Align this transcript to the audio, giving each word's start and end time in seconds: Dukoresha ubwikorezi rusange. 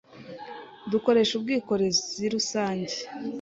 Dukoresha 0.91 1.33
ubwikorezi 1.35 2.23
rusange. 2.33 2.97